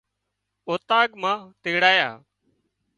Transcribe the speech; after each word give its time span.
اوطاق 0.67 1.09
مان 1.21 1.37
تيڙايا 1.61 2.09